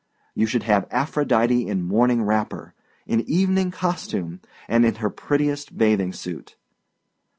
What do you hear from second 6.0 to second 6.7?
suit.